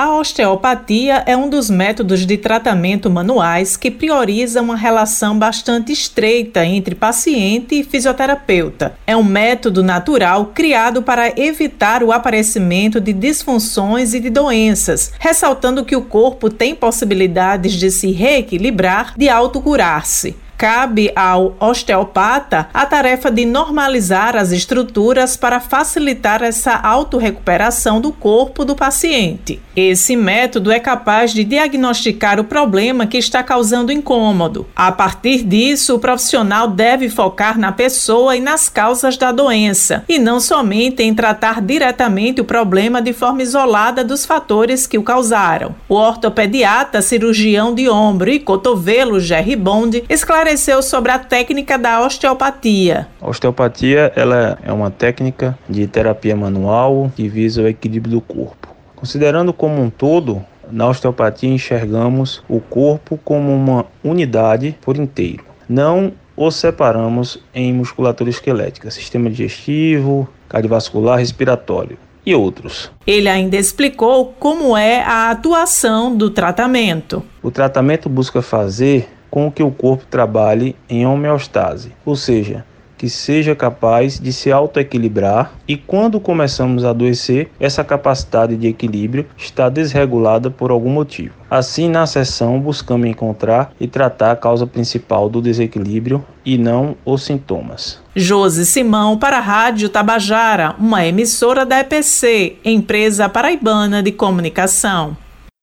A 0.00 0.14
osteopatia 0.14 1.24
é 1.26 1.36
um 1.36 1.50
dos 1.50 1.68
métodos 1.68 2.24
de 2.24 2.36
tratamento 2.36 3.10
manuais 3.10 3.76
que 3.76 3.90
prioriza 3.90 4.62
uma 4.62 4.76
relação 4.76 5.36
bastante 5.36 5.90
estreita 5.90 6.64
entre 6.64 6.94
paciente 6.94 7.80
e 7.80 7.82
fisioterapeuta. 7.82 8.94
É 9.04 9.16
um 9.16 9.24
método 9.24 9.82
natural 9.82 10.52
criado 10.54 11.02
para 11.02 11.32
evitar 11.36 12.04
o 12.04 12.12
aparecimento 12.12 13.00
de 13.00 13.12
disfunções 13.12 14.14
e 14.14 14.20
de 14.20 14.30
doenças, 14.30 15.12
ressaltando 15.18 15.84
que 15.84 15.96
o 15.96 16.02
corpo 16.02 16.48
tem 16.48 16.76
possibilidades 16.76 17.72
de 17.72 17.90
se 17.90 18.12
reequilibrar, 18.12 19.14
de 19.18 19.28
autocurar-se 19.28 20.36
cabe 20.58 21.12
ao 21.14 21.54
osteopata 21.60 22.68
a 22.74 22.84
tarefa 22.84 23.30
de 23.30 23.44
normalizar 23.44 24.36
as 24.36 24.50
estruturas 24.50 25.36
para 25.36 25.60
facilitar 25.60 26.42
essa 26.42 26.74
autorrecuperação 26.74 28.00
do 28.00 28.10
corpo 28.10 28.64
do 28.64 28.74
paciente. 28.74 29.62
Esse 29.76 30.16
método 30.16 30.72
é 30.72 30.80
capaz 30.80 31.32
de 31.32 31.44
diagnosticar 31.44 32.40
o 32.40 32.44
problema 32.44 33.06
que 33.06 33.16
está 33.16 33.44
causando 33.44 33.92
incômodo. 33.92 34.66
A 34.74 34.90
partir 34.90 35.44
disso, 35.44 35.94
o 35.94 36.00
profissional 36.00 36.66
deve 36.66 37.08
focar 37.08 37.56
na 37.56 37.70
pessoa 37.70 38.34
e 38.34 38.40
nas 38.40 38.68
causas 38.68 39.16
da 39.16 39.30
doença, 39.30 40.04
e 40.08 40.18
não 40.18 40.40
somente 40.40 41.04
em 41.04 41.14
tratar 41.14 41.60
diretamente 41.60 42.40
o 42.40 42.44
problema 42.44 43.00
de 43.00 43.12
forma 43.12 43.42
isolada 43.42 44.02
dos 44.02 44.26
fatores 44.26 44.88
que 44.88 44.98
o 44.98 45.04
causaram. 45.04 45.76
O 45.88 45.94
ortopediata, 45.94 47.00
cirurgião 47.00 47.72
de 47.72 47.88
ombro 47.88 48.28
e 48.28 48.40
cotovelo 48.40 49.20
Jerry 49.20 49.54
Bond 49.54 50.02
esclareceu 50.08 50.47
esclareceu 50.48 50.82
sobre 50.82 51.12
a 51.12 51.18
técnica 51.18 51.76
da 51.76 52.00
osteopatia. 52.00 53.06
A 53.20 53.28
osteopatia 53.28 54.12
ela 54.16 54.58
é 54.62 54.72
uma 54.72 54.90
técnica 54.90 55.58
de 55.68 55.86
terapia 55.86 56.34
manual 56.34 57.12
que 57.14 57.28
visa 57.28 57.62
o 57.62 57.68
equilíbrio 57.68 58.14
do 58.14 58.20
corpo. 58.20 58.68
Considerando 58.96 59.52
como 59.52 59.82
um 59.82 59.90
todo, 59.90 60.42
na 60.70 60.88
osteopatia 60.88 61.50
enxergamos 61.50 62.42
o 62.48 62.60
corpo 62.60 63.18
como 63.22 63.54
uma 63.54 63.84
unidade 64.02 64.76
por 64.80 64.96
inteiro. 64.96 65.44
Não 65.68 66.12
o 66.34 66.50
separamos 66.50 67.42
em 67.54 67.72
musculatura 67.72 68.30
esquelética, 68.30 68.90
sistema 68.90 69.28
digestivo, 69.28 70.26
cardiovascular, 70.48 71.18
respiratório 71.18 71.98
e 72.24 72.34
outros. 72.34 72.90
Ele 73.06 73.28
ainda 73.28 73.56
explicou 73.56 74.34
como 74.38 74.76
é 74.76 75.02
a 75.02 75.30
atuação 75.30 76.16
do 76.16 76.30
tratamento. 76.30 77.22
O 77.42 77.50
tratamento 77.50 78.08
busca 78.08 78.40
fazer 78.40 79.08
com 79.30 79.50
que 79.50 79.62
o 79.62 79.70
corpo 79.70 80.04
trabalhe 80.06 80.74
em 80.88 81.06
homeostase, 81.06 81.92
ou 82.04 82.16
seja, 82.16 82.64
que 82.98 83.08
seja 83.08 83.54
capaz 83.54 84.18
de 84.18 84.32
se 84.32 84.50
autoequilibrar 84.50 85.52
e 85.66 85.76
quando 85.76 86.18
começamos 86.18 86.84
a 86.84 86.90
adoecer, 86.90 87.48
essa 87.60 87.84
capacidade 87.84 88.56
de 88.56 88.66
equilíbrio 88.66 89.24
está 89.36 89.68
desregulada 89.68 90.50
por 90.50 90.72
algum 90.72 90.90
motivo. 90.90 91.34
Assim, 91.48 91.88
na 91.88 92.06
sessão, 92.06 92.58
buscamos 92.60 93.08
encontrar 93.08 93.72
e 93.80 93.86
tratar 93.86 94.32
a 94.32 94.36
causa 94.36 94.66
principal 94.66 95.28
do 95.30 95.40
desequilíbrio 95.40 96.24
e 96.44 96.58
não 96.58 96.96
os 97.04 97.22
sintomas. 97.22 98.02
Josi 98.16 98.66
Simão 98.66 99.16
para 99.16 99.38
a 99.38 99.40
Rádio 99.40 99.88
Tabajara, 99.88 100.74
uma 100.78 101.06
emissora 101.06 101.64
da 101.64 101.78
EPC, 101.78 102.56
empresa 102.64 103.28
paraibana 103.28 104.02
de 104.02 104.10
comunicação. 104.10 105.16